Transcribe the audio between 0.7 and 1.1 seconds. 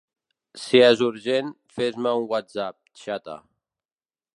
és